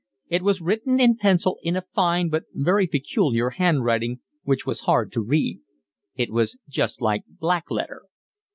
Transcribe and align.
It 0.29 0.41
was 0.41 0.61
written 0.61 0.99
in 0.99 1.15
pencil, 1.17 1.59
in 1.61 1.75
a 1.75 1.83
fine 1.93 2.29
but 2.29 2.45
very 2.55 2.87
peculiar 2.87 3.51
handwriting, 3.51 4.19
which 4.41 4.65
was 4.65 4.81
hard 4.81 5.11
to 5.11 5.21
read: 5.21 5.59
it 6.15 6.31
was 6.31 6.57
just 6.67 7.03
like 7.03 7.21
black 7.29 7.69
letter. 7.69 8.01